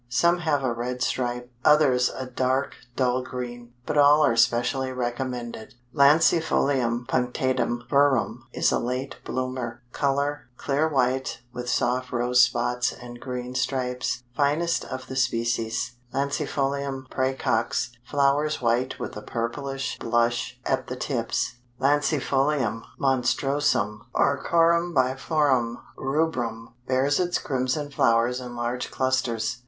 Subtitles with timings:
[0.09, 5.75] Some have a red stripe, others a dark dull green, but all are specially recommended.
[5.93, 13.19] Lancifolium Punctatum verum is a late bloomer; color, clear white with soft rose spots and
[13.19, 14.23] green stripes.
[14.35, 21.57] Finest of the species, Lancifolium Praecox; flowers white with a purplish blush at the tips.
[21.79, 29.57] Lancifolium Monstrosum or Corymbiflorum rubrum, bears its crimson flowers in large clusters.